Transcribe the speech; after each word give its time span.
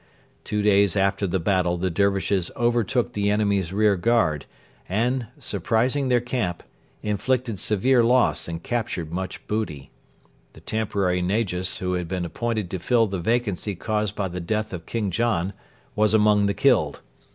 Two 0.43 0.63
days 0.63 0.95
after 0.95 1.27
the 1.27 1.39
battle 1.39 1.77
the 1.77 1.91
Dervishes 1.91 2.49
overtook 2.57 3.13
the 3.13 3.29
enemy's 3.29 3.71
rearguard 3.71 4.47
and, 4.89 5.27
surprising 5.37 6.07
their 6.09 6.19
camp, 6.19 6.63
inflicted 7.03 7.59
severe 7.59 8.03
loss 8.03 8.47
and 8.47 8.63
captured 8.63 9.11
much 9.11 9.45
booty. 9.45 9.91
The 10.53 10.61
temporary 10.61 11.21
Negus 11.21 11.77
who 11.77 11.93
had 11.93 12.07
been 12.07 12.25
appointed 12.25 12.71
to 12.71 12.79
fill 12.79 13.05
the 13.05 13.19
vacancy 13.19 13.75
caused 13.75 14.15
by 14.15 14.27
the 14.27 14.41
death 14.41 14.73
of 14.73 14.87
King 14.87 15.11
John 15.11 15.53
was 15.95 16.15
among 16.15 16.47
the 16.47 16.55
killed. 16.55 17.01